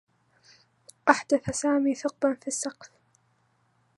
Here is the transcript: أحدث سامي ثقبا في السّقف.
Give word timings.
أحدث 1.09 1.49
سامي 1.49 1.95
ثقبا 1.95 2.33
في 2.33 2.47
السّقف. 2.47 2.91